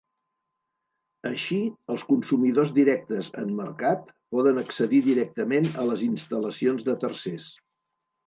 [1.29, 1.57] Així,
[1.95, 7.47] els consumidors directes en mercat poden accedir directament a les instal·lacions de tercers.